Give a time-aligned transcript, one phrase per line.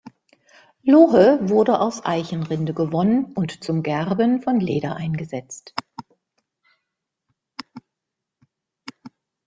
[0.81, 5.75] Lohe wurde aus Eichenrinde gewonnen und zum Gerben von Leder eingesetzt.